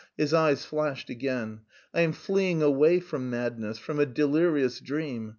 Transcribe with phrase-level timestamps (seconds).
[0.17, 1.59] His eyes flashed again.
[1.93, 5.29] "I am fleeing away from madness, from a delirious dream.